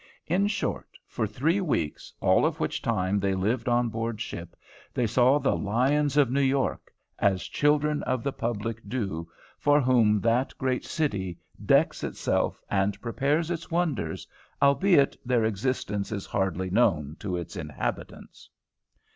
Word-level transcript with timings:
In 0.25 0.47
short, 0.47 0.97
for 1.05 1.27
three 1.27 1.61
weeks, 1.61 2.11
all 2.21 2.43
of 2.43 2.59
which 2.59 2.81
time 2.81 3.19
they 3.19 3.35
lived 3.35 3.69
on 3.69 3.89
board 3.89 4.19
ship, 4.19 4.55
they 4.95 5.05
saw 5.05 5.37
the 5.37 5.55
lions 5.55 6.17
of 6.17 6.31
New 6.31 6.41
York 6.41 6.91
as 7.19 7.43
children 7.43 8.01
of 8.01 8.23
the 8.23 8.33
public 8.33 8.81
do, 8.89 9.29
for 9.59 9.79
whom 9.79 10.19
that 10.21 10.57
great 10.57 10.85
city 10.85 11.37
decks 11.63 12.03
itself 12.03 12.63
and 12.67 12.99
prepares 12.99 13.51
its 13.51 13.69
wonders, 13.69 14.27
albeit 14.59 15.15
their 15.23 15.45
existence 15.45 16.11
is 16.11 16.25
hardly 16.25 16.71
known 16.71 17.15
to 17.19 17.37
its 17.37 17.55
inhabitants. 17.55 18.49